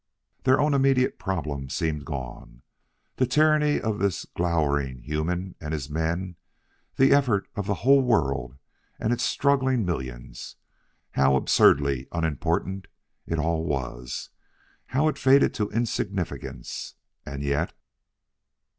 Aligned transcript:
Their 0.45 0.59
own 0.59 0.73
immediate 0.73 1.19
problem 1.19 1.69
seemed 1.69 2.05
gone. 2.05 2.63
The 3.17 3.27
tyranny 3.27 3.79
of 3.79 3.99
this 3.99 4.25
glowering 4.35 5.03
human 5.03 5.53
and 5.61 5.75
his 5.75 5.91
men 5.91 6.37
the 6.95 7.13
efforts 7.13 7.47
of 7.55 7.67
the 7.67 7.75
whole 7.85 8.01
world 8.01 8.57
and 8.99 9.13
its 9.13 9.23
struggling 9.23 9.85
millions 9.85 10.55
how 11.11 11.35
absurdly 11.35 12.07
unimportant 12.11 12.87
it 13.27 13.37
all 13.37 13.63
was! 13.63 14.31
How 14.87 15.07
it 15.07 15.19
faded 15.19 15.53
to 15.53 15.69
insignificance! 15.69 16.95
And 17.23 17.43
yet.... 17.43 17.73